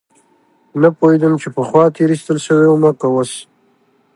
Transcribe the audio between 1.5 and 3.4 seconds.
پخوا تېر ايستل سوى وم که اوس.